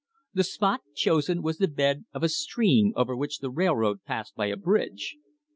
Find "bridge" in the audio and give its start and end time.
4.57-5.15